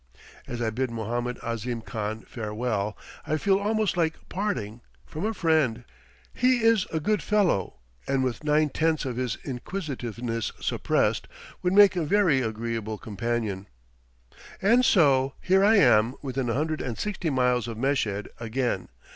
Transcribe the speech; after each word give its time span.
As 0.47 0.63
I 0.63 0.71
bid 0.71 0.89
Mohammed 0.89 1.37
Ahzim 1.43 1.81
Khan 1.83 2.21
farewell, 2.21 2.97
I 3.27 3.37
feel 3.37 3.59
almost 3.59 3.95
like 3.95 4.27
parting 4.29 4.81
from 5.05 5.27
a 5.27 5.33
friend; 5.35 5.83
he 6.33 6.57
is 6.63 6.87
a 6.91 6.99
good 6.99 7.21
fellow, 7.21 7.75
and 8.07 8.23
with 8.23 8.43
nine 8.43 8.69
tenths 8.69 9.05
of 9.05 9.15
his 9.17 9.37
inquisitiveness 9.43 10.51
suppressed, 10.59 11.27
would 11.61 11.73
make 11.73 11.95
a 11.95 12.03
very 12.03 12.41
agreeable 12.41 12.97
companion. 12.97 13.67
And 14.59 14.83
so, 14.83 15.35
here 15.39 15.63
I 15.63 15.75
am 15.75 16.15
within 16.23 16.49
a 16.49 16.55
hundred 16.55 16.81
and 16.81 16.97
sixty 16.97 17.29
miles 17.29 17.67
of 17.67 17.77
Meshed 17.77 18.27
again. 18.39 18.89